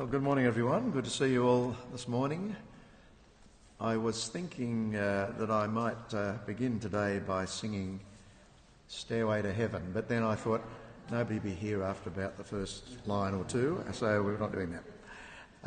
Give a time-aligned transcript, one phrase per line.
[0.00, 0.92] Well, good morning, everyone.
[0.92, 2.56] Good to see you all this morning.
[3.78, 8.00] I was thinking uh, that I might uh, begin today by singing
[8.88, 10.62] Stairway to Heaven, but then I thought
[11.10, 14.70] nobody would be here after about the first line or two, so we're not doing
[14.70, 14.84] that.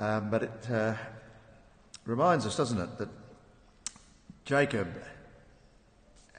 [0.04, 0.96] Um, but it uh,
[2.08, 3.10] reminds us, doesn't it, that
[4.46, 4.88] Jacob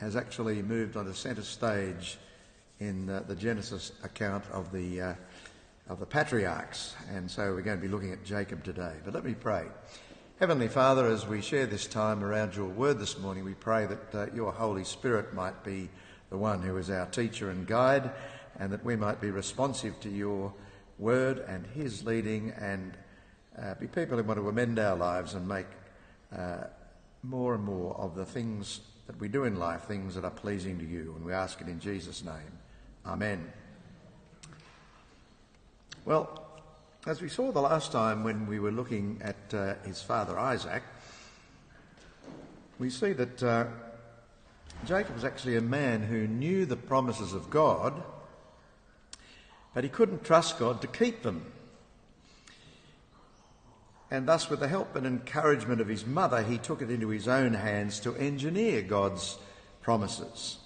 [0.01, 2.19] has actually moved on to centre stage
[2.81, 5.15] in the Genesis account of the uh,
[5.89, 6.95] of the patriarchs.
[7.11, 8.95] And so we're going to be looking at Jacob today.
[9.05, 9.66] But let me pray.
[10.41, 14.15] Heavenly Father, as we share this time around your word this morning, we pray that
[14.15, 15.88] uh, your Holy Spirit might be
[16.30, 18.10] the one who is our teacher and guide,
[18.59, 20.52] and that we might be responsive to your
[20.98, 22.96] word and his leading, and
[23.60, 25.66] uh, be people who want to amend our lives and make
[26.37, 26.65] uh,
[27.23, 30.79] more and more of the things that we do in life, things that are pleasing
[30.79, 31.12] to you.
[31.16, 32.59] And we ask it in Jesus' name.
[33.07, 33.52] Amen.
[36.07, 36.39] Well,
[37.07, 40.83] as we saw the last time when we were looking at uh, his father Isaac,
[42.79, 43.65] we see that uh,
[44.85, 48.02] Jacob was actually a man who knew the promises of God,
[49.73, 51.51] but he couldn't trust God to keep them.
[54.11, 57.29] And thus, with the help and encouragement of his mother, he took it into his
[57.29, 59.39] own hands to engineer God's
[59.80, 60.59] promises.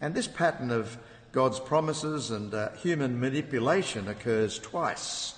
[0.00, 0.96] And this pattern of
[1.38, 5.36] God's promises and uh, human manipulation occurs twice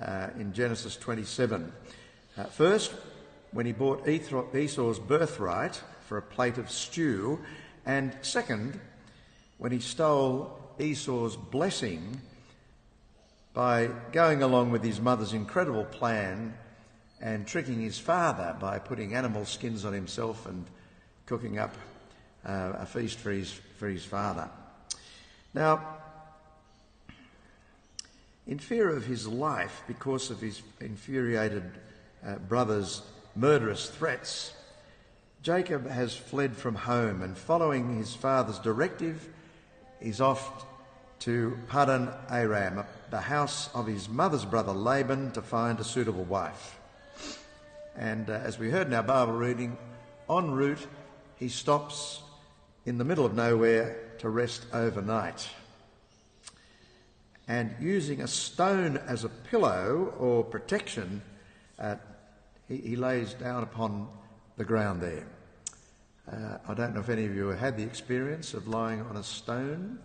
[0.00, 1.74] uh, in Genesis 27.
[2.38, 2.94] Uh, first,
[3.50, 7.38] when he bought Esau's birthright for a plate of stew,
[7.84, 8.80] and second,
[9.58, 12.18] when he stole Esau's blessing
[13.52, 16.54] by going along with his mother's incredible plan
[17.20, 20.64] and tricking his father by putting animal skins on himself and
[21.26, 21.74] cooking up
[22.46, 24.48] uh, a feast for his, for his father.
[25.56, 25.80] Now,
[28.46, 31.62] in fear of his life because of his infuriated
[32.22, 33.00] uh, brother's
[33.34, 34.52] murderous threats,
[35.42, 39.30] Jacob has fled from home and, following his father's directive,
[39.98, 40.66] is off
[41.20, 46.78] to Paddan Aram, the house of his mother's brother Laban, to find a suitable wife.
[47.96, 49.78] And uh, as we heard in our Bible reading,
[50.28, 50.86] en route
[51.36, 52.20] he stops
[52.84, 55.48] in the middle of nowhere to rest overnight.
[57.48, 61.22] And using a stone as a pillow or protection,
[61.78, 61.96] uh,
[62.68, 64.08] he, he, lays down upon
[64.56, 65.26] the ground there.
[66.30, 69.16] Uh, I don't know if any of you have had the experience of lying on
[69.16, 70.00] a stone,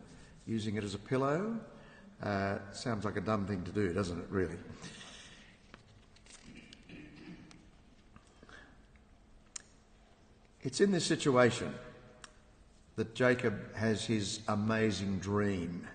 [0.45, 1.59] using it as a pillow.
[2.21, 4.57] Uh, sounds like a dumb thing to do, doesn't it, really?
[10.61, 11.73] It's in this situation
[12.95, 15.87] that Jacob has his amazing dream.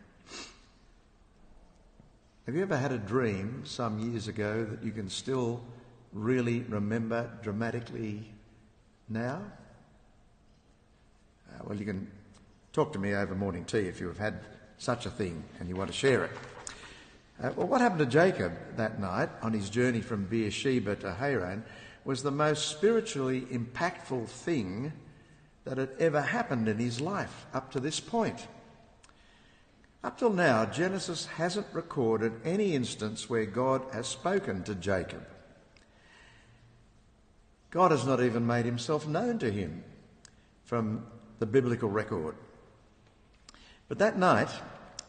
[2.46, 5.60] Have you ever had a dream some years ago that you can still
[6.12, 8.22] really remember dramatically
[9.08, 9.42] now?
[11.48, 12.10] Uh, well, you can
[12.72, 14.40] talk to me over morning tea if you have had
[14.78, 16.30] such a thing and you want to share it.
[17.42, 21.64] Uh, well, what happened to Jacob that night on his journey from Beersheba to Haran
[22.04, 24.92] was the most spiritually impactful thing
[25.66, 28.46] that had ever happened in his life up to this point.
[30.02, 35.26] Up till now, Genesis hasn't recorded any instance where God has spoken to Jacob.
[37.70, 39.82] God has not even made himself known to him
[40.64, 41.04] from
[41.40, 42.36] the biblical record.
[43.88, 44.50] But that night,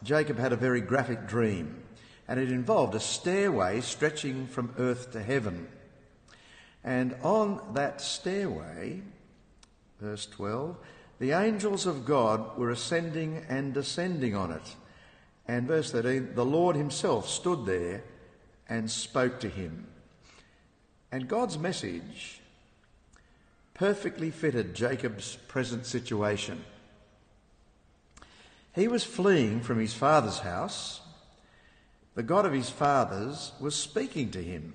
[0.01, 1.83] Jacob had a very graphic dream,
[2.27, 5.67] and it involved a stairway stretching from earth to heaven.
[6.83, 9.03] And on that stairway,
[9.99, 10.77] verse 12,
[11.19, 14.75] the angels of God were ascending and descending on it.
[15.47, 18.03] And verse 13, the Lord himself stood there
[18.69, 19.87] and spoke to him.
[21.11, 22.41] And God's message
[23.73, 26.63] perfectly fitted Jacob's present situation.
[28.75, 31.01] He was fleeing from his father's house.
[32.15, 34.73] The God of his fathers was speaking to him.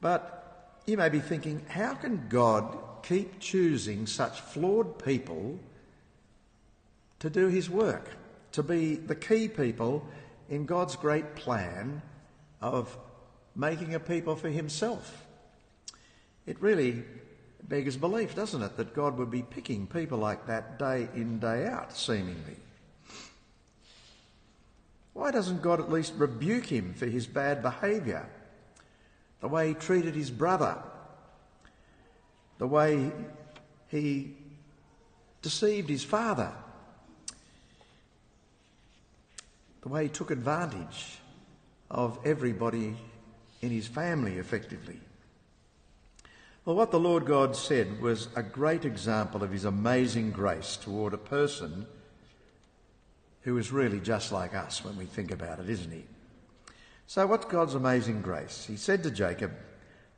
[0.00, 5.58] But you may be thinking, how can God keep choosing such flawed people
[7.18, 8.08] to do his work,
[8.52, 10.06] to be the key people
[10.48, 12.02] in God's great plan
[12.60, 12.96] of
[13.54, 15.26] making a people for himself.
[16.46, 17.04] It really
[17.68, 21.66] beggars belief, doesn't it, that God would be picking people like that day in, day
[21.66, 22.56] out, seemingly.
[25.14, 28.28] Why doesn't God at least rebuke him for his bad behaviour?
[29.40, 30.82] The way he treated his brother,
[32.58, 33.12] the way
[33.88, 34.34] he
[35.42, 36.52] deceived his father,
[39.82, 41.18] the way he took advantage
[41.90, 42.96] of everybody
[43.60, 44.98] in his family, effectively.
[46.64, 51.12] Well, what the Lord God said was a great example of his amazing grace toward
[51.12, 51.86] a person
[53.42, 56.04] who is really just like us when we think about it, isn't he?
[57.06, 58.64] So, what's God's amazing grace?
[58.66, 59.52] He said to Jacob,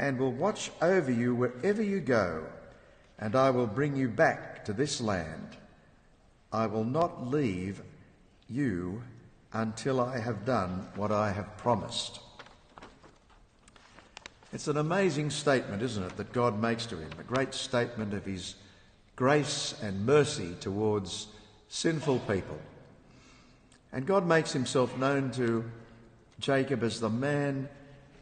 [0.00, 2.42] and will watch over you wherever you go,
[3.18, 5.58] and I will bring you back to this land.
[6.50, 7.82] I will not leave
[8.48, 9.02] you
[9.52, 12.18] until I have done what I have promised.
[14.54, 18.24] It's an amazing statement, isn't it, that God makes to him, a great statement of
[18.24, 18.54] his
[19.16, 21.26] grace and mercy towards
[21.68, 22.58] sinful people.
[23.92, 25.62] And God makes himself known to
[26.38, 27.68] Jacob as the man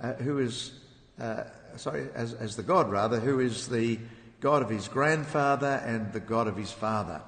[0.00, 0.72] uh, who is,
[1.20, 1.44] uh,
[1.76, 3.98] sorry, as, as the God rather, who is the
[4.40, 7.22] God of his grandfather and the God of his father.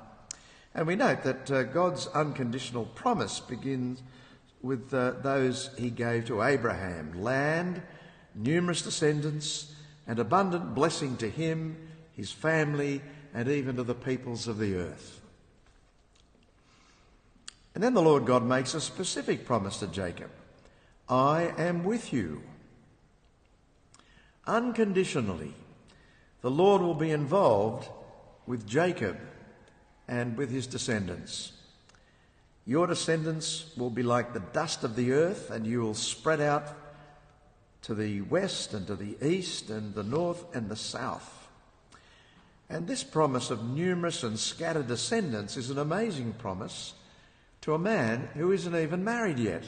[0.75, 4.03] And we note that uh, God's unconditional promise begins
[4.63, 7.83] with uh, those he gave to Abraham land,
[8.35, 9.75] numerous descendants,
[10.07, 11.77] and abundant blessing to him,
[12.13, 13.01] his family,
[13.35, 15.21] and even to the peoples of the earth.
[17.75, 20.31] And then the Lord God makes a specific promise to Jacob
[21.09, 22.43] I am with you.
[24.47, 25.55] Unconditionally,
[26.43, 27.89] the Lord will be involved
[28.47, 29.19] with Jacob
[30.09, 31.53] and with his descendants.
[32.67, 36.69] Your descendants will be like the dust of the earth, and you will spread out
[37.83, 41.49] to the west and to the east and the north and the south.
[42.69, 46.95] And this promise of numerous and scattered descendants is an amazing promise
[47.63, 49.65] to a man who isn't even married yet.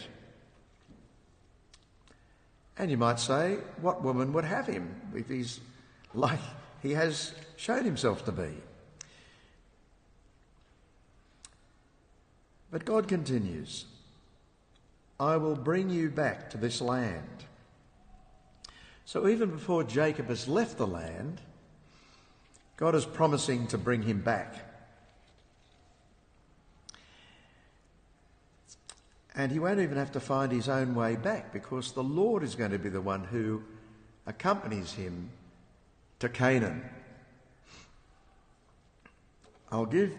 [2.78, 5.60] And you might say, what woman would have him if he's
[6.14, 6.40] like
[6.82, 8.50] he has shown himself to be?
[12.70, 13.84] But God continues,
[15.20, 17.44] I will bring you back to this land.
[19.04, 21.42] So even before Jacob has left the land,
[22.78, 24.71] God is promising to bring him back.
[29.34, 32.54] And he won't even have to find his own way back because the Lord is
[32.54, 33.62] going to be the one who
[34.26, 35.30] accompanies him
[36.18, 36.84] to Canaan.
[39.70, 40.14] I'll give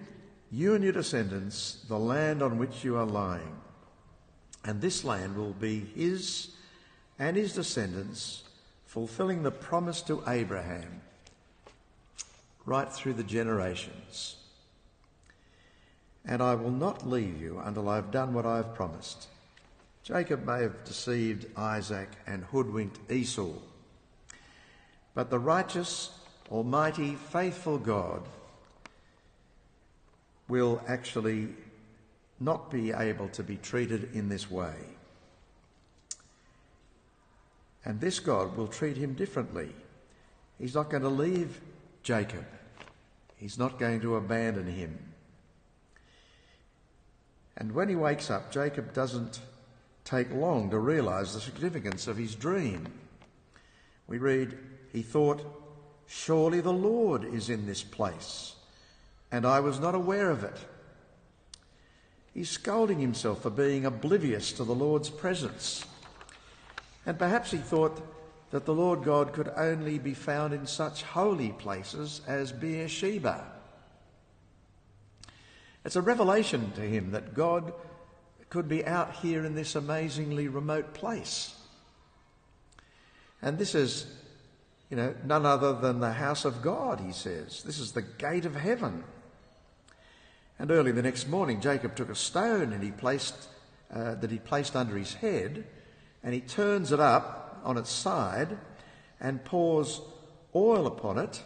[0.51, 3.55] you and your descendants the land on which you are lying,
[4.65, 6.55] and this land will be his
[7.19, 8.43] and his descendants,
[8.85, 11.01] fulfilling the promise to Abraham
[12.65, 14.37] right through the generations.
[16.25, 19.27] And I will not leave you until I've done what I've promised.
[20.03, 23.53] Jacob may have deceived Isaac and hoodwinked Esau,
[25.13, 26.11] but the righteous,
[26.51, 28.23] almighty, faithful God
[30.49, 31.49] will actually
[32.39, 34.75] not be able to be treated in this way.
[37.85, 39.69] And this God will treat him differently.
[40.59, 41.61] He's not going to leave
[42.01, 42.45] Jacob,
[43.37, 45.12] he's not going to abandon him.
[47.57, 49.39] And when he wakes up, Jacob doesn't
[50.05, 52.87] take long to realize the significance of his dream.
[54.07, 54.57] We read,
[54.91, 55.43] He thought,
[56.07, 58.55] Surely the Lord is in this place
[59.33, 60.55] and I was not aware of it.
[62.35, 65.83] He's scolding himself for being oblivious to the Lord's presence.
[67.07, 67.99] And perhaps he thought
[68.51, 73.52] that the Lord God could only be found in such holy places as Beersheba.
[75.85, 77.73] It's a revelation to him that God
[78.49, 81.55] could be out here in this amazingly remote place.
[83.41, 84.05] And this is,
[84.89, 87.63] you know, none other than the house of God, he says.
[87.63, 89.03] This is the gate of heaven.
[90.57, 93.49] And early the next morning, Jacob took a stone and he placed,
[93.93, 95.65] uh, that he placed under his head,
[96.23, 98.57] and he turns it up on its side
[99.19, 99.99] and pours
[100.55, 101.41] oil upon it,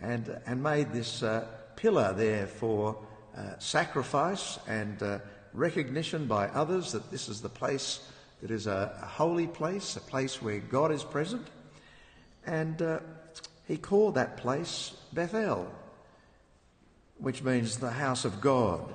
[0.00, 2.96] and, and made this uh, pillar there for
[3.36, 5.18] uh, sacrifice and uh,
[5.52, 8.00] recognition by others that this is the place
[8.40, 11.46] that is a, a holy place, a place where God is present.
[12.46, 13.00] And uh,
[13.68, 15.72] he called that place Bethel,
[17.18, 18.92] which means the house of God.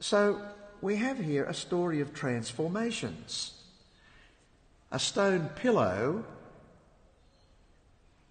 [0.00, 0.40] So
[0.80, 3.62] we have here a story of transformations.
[4.92, 6.24] A stone pillow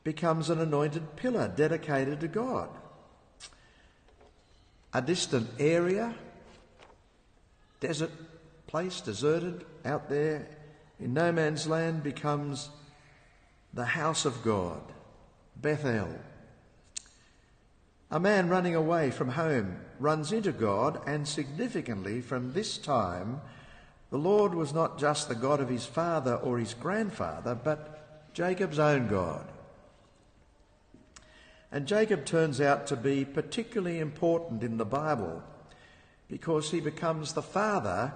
[0.03, 2.70] becomes an anointed pillar dedicated to God.
[4.93, 6.13] A distant area,
[7.79, 8.12] desert
[8.67, 10.47] place, deserted out there
[11.00, 12.69] in no man's land, becomes
[13.73, 14.81] the house of God,
[15.55, 16.09] Bethel.
[18.12, 23.41] A man running away from home runs into God, and significantly, from this time,
[24.12, 28.77] the Lord was not just the God of his father or his grandfather, but Jacob's
[28.77, 29.47] own God.
[31.74, 35.42] And Jacob turns out to be particularly important in the Bible
[36.30, 38.13] because he becomes the father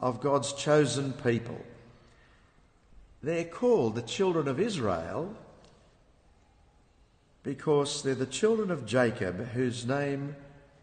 [0.00, 1.60] of God's chosen people.
[3.22, 5.36] They're called the children of Israel
[7.42, 10.34] because they're the children of Jacob whose name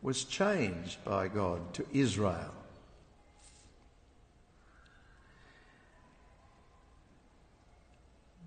[0.03, 2.53] was changed by God to Israel.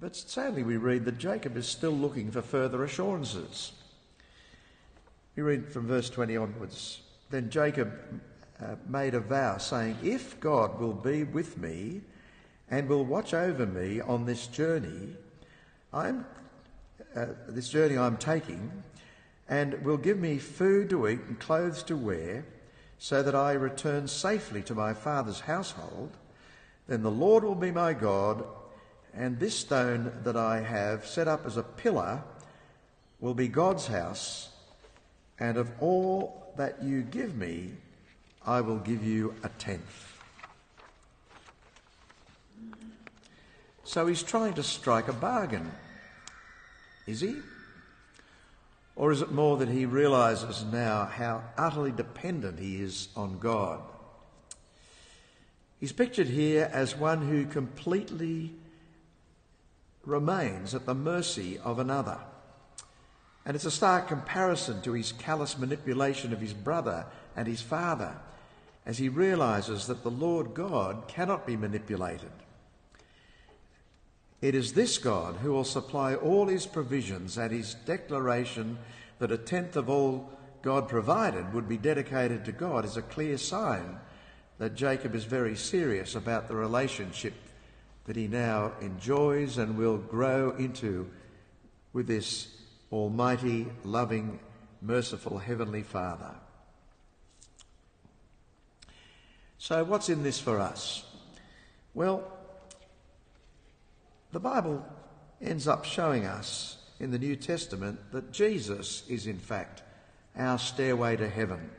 [0.04, 3.73] But sadly, we read that Jacob is still looking for further assurances.
[5.34, 7.00] We read from verse 20 onwards.
[7.30, 7.90] Then Jacob
[8.62, 12.02] uh, made a vow, saying, If God will be with me
[12.70, 15.16] and will watch over me on this journey,
[15.90, 16.26] I'm,
[17.16, 18.70] uh, this journey I'm taking,
[19.49, 22.44] and will give me food to eat and clothes to wear,
[22.99, 26.11] so that I return safely to my father's household,
[26.88, 28.44] then the Lord will be my God
[29.16, 32.23] and this stone that I have set up as a pillar
[33.21, 34.50] will be God's house,
[35.38, 37.73] and of all that you give me,
[38.44, 40.21] I will give you a tenth.
[43.85, 45.71] So he's trying to strike a bargain.
[47.06, 47.37] Is he?
[48.97, 53.80] Or is it more that he realizes now how utterly dependent he is on God?
[55.80, 58.52] He's pictured here as one who completely
[60.06, 62.18] remains at the mercy of another.
[63.46, 67.06] And it's a stark comparison to his callous manipulation of his brother
[67.37, 68.16] and his father
[68.87, 72.30] as he realizes that the Lord God cannot be manipulated.
[74.40, 78.78] It is this God who will supply all his provisions, and his declaration
[79.18, 80.30] that a tenth of all
[80.61, 83.99] God provided would be dedicated to God is a clear sign
[84.58, 87.32] that Jacob is very serious about the relationship
[88.04, 91.11] that he now enjoys and will grow into
[91.92, 92.49] with this
[92.92, 94.38] almighty, loving,
[94.82, 96.34] merciful Heavenly Father.
[99.58, 101.04] So, what's in this for us?
[101.94, 102.30] Well,
[104.32, 104.84] the Bible
[105.40, 109.82] ends up showing us in the New Testament that Jesus is, in fact,
[110.37, 111.70] our stairway to heaven.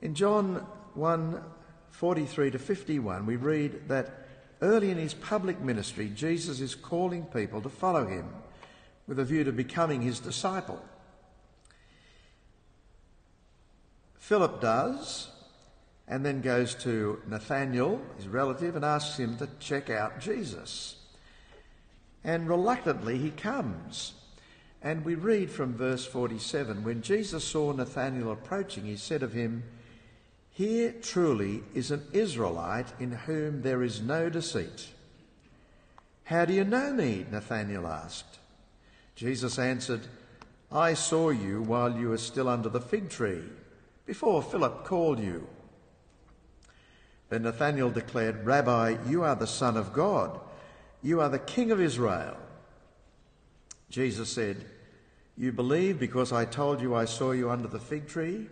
[0.00, 1.42] In John 1
[1.90, 4.23] 43 to 51, we read that
[4.62, 8.28] Early in his public ministry, Jesus is calling people to follow him
[9.06, 10.82] with a view to becoming his disciple.
[14.18, 15.28] Philip does,
[16.08, 20.96] and then goes to Nathanael, his relative, and asks him to check out Jesus.
[22.22, 24.14] And reluctantly he comes.
[24.80, 29.64] And we read from verse 47 When Jesus saw Nathanael approaching, he said of him,
[30.54, 34.88] here truly is an Israelite in whom there is no deceit.
[36.22, 37.26] How do you know me?
[37.28, 38.38] Nathanael asked.
[39.16, 40.02] Jesus answered,
[40.70, 43.42] I saw you while you were still under the fig tree,
[44.06, 45.44] before Philip called you.
[47.30, 50.38] Then Nathanael declared, Rabbi, you are the Son of God.
[51.02, 52.36] You are the King of Israel.
[53.90, 54.64] Jesus said,
[55.36, 58.46] You believe because I told you I saw you under the fig tree?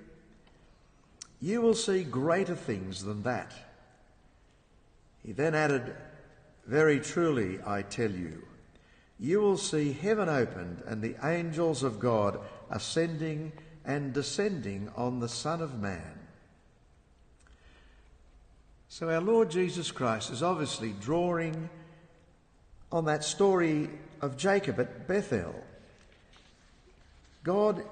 [1.43, 3.53] You will see greater things than that.
[5.27, 5.93] He then added,
[6.67, 8.45] Very truly, I tell you,
[9.19, 12.39] you will see heaven opened and the angels of God
[12.71, 13.51] ascending
[13.85, 16.21] and descending on the Son of Man.
[18.89, 21.69] So, our Lord Jesus Christ is obviously drawing
[22.93, 25.57] on that story of Jacob at Bethel.
[27.43, 27.83] God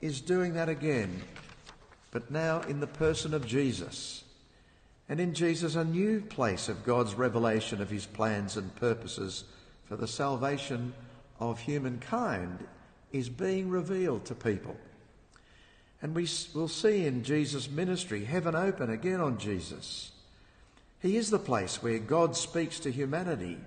[0.00, 1.20] is doing that again
[2.14, 4.22] but now in the person of Jesus.
[5.08, 9.42] And in Jesus, a new place of God's revelation of his plans and purposes
[9.86, 10.94] for the salvation
[11.40, 12.64] of humankind
[13.12, 14.76] is being revealed to people.
[16.00, 20.12] And we will see in Jesus' ministry heaven open again on Jesus.
[21.02, 23.58] He is the place where God speaks to humanity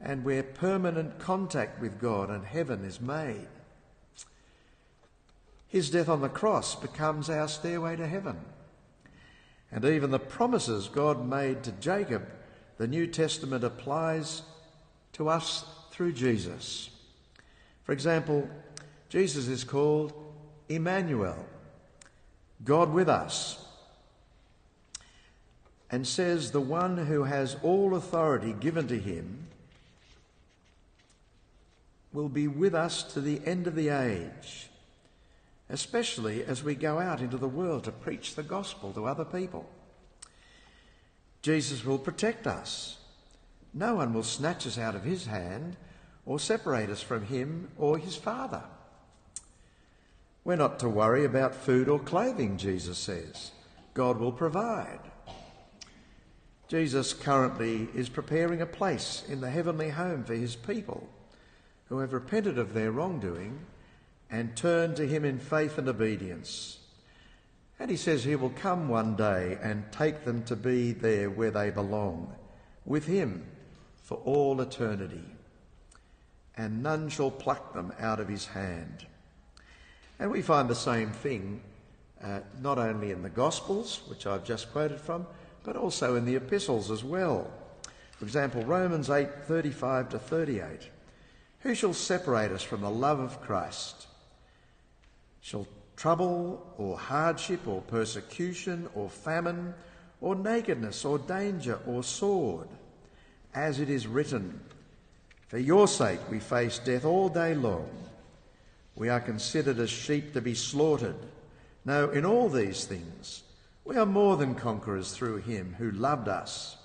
[0.00, 3.48] and where permanent contact with God and heaven is made.
[5.72, 8.38] His death on the cross becomes our stairway to heaven.
[9.70, 12.28] And even the promises God made to Jacob
[12.76, 14.42] the New Testament applies
[15.14, 16.90] to us through Jesus.
[17.84, 18.46] For example,
[19.08, 20.12] Jesus is called
[20.68, 21.42] Emmanuel,
[22.62, 23.64] God with us,
[25.90, 29.46] and says the one who has all authority given to him
[32.12, 34.68] will be with us to the end of the age,
[35.68, 39.68] especially as we go out into the world to preach the gospel to other people.
[41.42, 42.98] Jesus will protect us.
[43.74, 45.76] No one will snatch us out of his hand
[46.24, 48.62] or separate us from him or his Father.
[50.44, 53.52] We're not to worry about food or clothing, Jesus says.
[53.94, 55.00] God will provide.
[56.68, 61.08] Jesus currently is preparing a place in the heavenly home for his people
[61.86, 63.60] who have repented of their wrongdoing
[64.32, 66.78] and turn to him in faith and obedience.
[67.78, 71.50] And he says he will come one day and take them to be there where
[71.50, 72.34] they belong,
[72.86, 73.46] with him
[74.02, 75.24] for all eternity.
[76.56, 79.06] And none shall pluck them out of his hand.
[80.18, 81.60] And we find the same thing
[82.22, 85.26] uh, not only in the Gospels, which I've just quoted from,
[85.64, 87.50] but also in the epistles as well.
[88.18, 90.88] For example, Romans 8 35 to 38.
[91.60, 94.06] Who shall separate us from the love of Christ?
[95.42, 99.74] Shall trouble or hardship or persecution or famine
[100.20, 102.68] or nakedness or danger or sword?
[103.54, 104.60] As it is written,
[105.48, 107.90] For your sake we face death all day long.
[108.94, 111.16] We are considered as sheep to be slaughtered.
[111.84, 113.42] No, in all these things,
[113.84, 116.76] we are more than conquerors through him who loved us.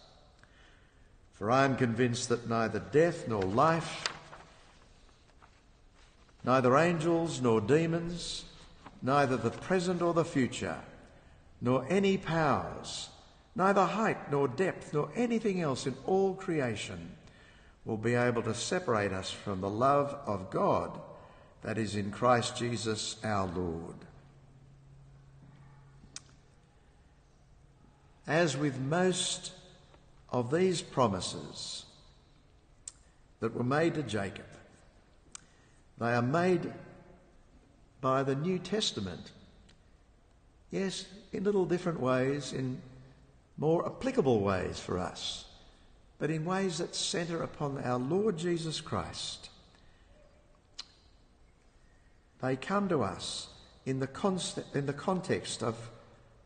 [1.33, 4.03] For I am convinced that neither death nor life,
[6.47, 8.45] neither angels nor demons,
[9.01, 10.77] neither the present or the future,
[11.59, 13.09] nor any powers,
[13.53, 17.11] neither height nor depth nor anything else in all creation
[17.83, 20.97] will be able to separate us from the love of God
[21.63, 23.95] that is in Christ Jesus our Lord.
[28.25, 29.51] As with most
[30.29, 31.83] of these promises
[33.41, 34.45] that were made to Jacob,
[35.99, 36.71] they are made
[38.01, 39.31] by the New Testament.
[40.71, 42.81] Yes, in little different ways, in
[43.57, 45.45] more applicable ways for us,
[46.19, 49.49] but in ways that centre upon our Lord Jesus Christ.
[52.41, 53.47] They come to us
[53.85, 55.75] in the, in the context of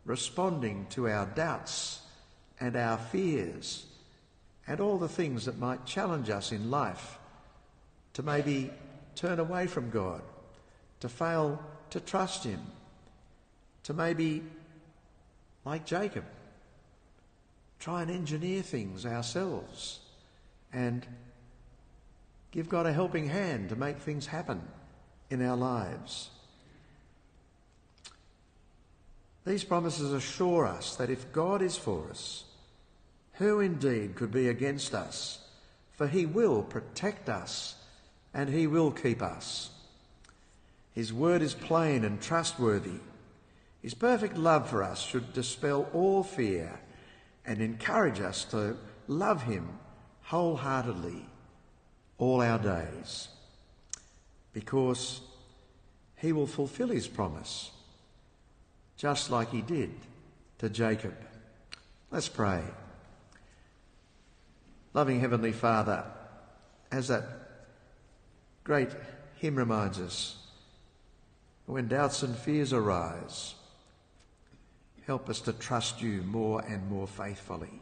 [0.05, 2.01] responding to our doubts
[2.59, 3.85] and our fears
[4.67, 7.19] and all the things that might challenge us in life
[8.13, 8.71] to maybe
[9.15, 10.21] turn away from God,
[10.99, 12.61] to fail to trust Him,
[13.83, 14.43] to maybe,
[15.65, 16.25] like Jacob,
[17.79, 19.99] try and engineer things ourselves
[20.71, 21.05] and
[22.51, 24.61] give God a helping hand to make things happen
[25.29, 26.29] in our lives.
[29.45, 32.43] These promises assure us that if God is for us,
[33.33, 35.39] who indeed could be against us?
[35.93, 37.75] For he will protect us
[38.33, 39.69] and he will keep us.
[40.93, 42.99] His word is plain and trustworthy.
[43.81, 46.79] His perfect love for us should dispel all fear
[47.45, 49.79] and encourage us to love him
[50.23, 51.25] wholeheartedly
[52.17, 53.29] all our days
[54.53, 55.21] because
[56.17, 57.71] he will fulfill his promise,
[58.97, 59.91] just like he did
[60.59, 61.15] to Jacob.
[62.11, 62.61] Let's pray.
[64.93, 66.03] Loving Heavenly Father,
[66.91, 67.23] as that
[68.71, 68.91] great
[69.35, 70.37] hymn reminds us,
[71.65, 73.53] when doubts and fears arise,
[75.05, 77.81] help us to trust you more and more faithfully.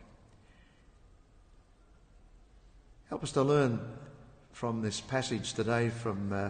[3.07, 3.79] Help us to learn
[4.51, 6.49] from this passage today from uh,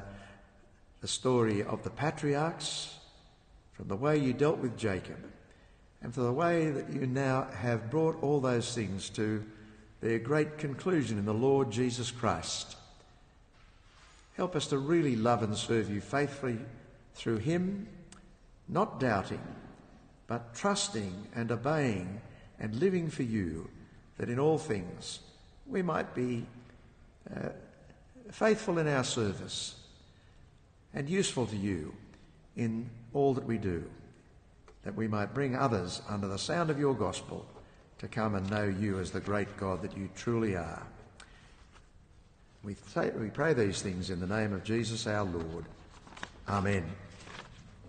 [1.02, 2.96] the story of the patriarchs,
[3.74, 5.20] from the way you dealt with Jacob,
[6.02, 9.44] and for the way that you now have brought all those things to
[10.00, 12.78] their great conclusion in the Lord Jesus Christ.
[14.40, 16.58] Help us to really love and serve you faithfully
[17.14, 17.86] through him,
[18.70, 19.42] not doubting,
[20.28, 22.22] but trusting and obeying
[22.58, 23.70] and living for you,
[24.18, 25.20] that in all things
[25.68, 26.46] we might be
[27.36, 27.50] uh,
[28.32, 29.76] faithful in our service
[30.94, 31.94] and useful to you
[32.56, 33.84] in all that we do,
[34.84, 37.46] that we might bring others under the sound of your gospel
[37.98, 40.88] to come and know you as the great God that you truly are.
[42.64, 45.66] We, say, we pray these things in the name of Jesus our Lord.
[46.48, 46.86] Amen.